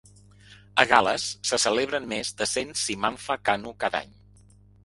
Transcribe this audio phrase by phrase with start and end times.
[0.83, 4.21] A Gal·les, més se celebren més de cent Cymanfa Ganu cada any.